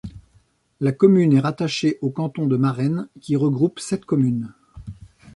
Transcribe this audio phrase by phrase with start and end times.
[0.79, 4.51] La commune est rattachée au canton de Marennes, qui regroupe sept communes.